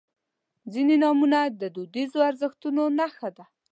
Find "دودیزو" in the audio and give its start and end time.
1.75-2.19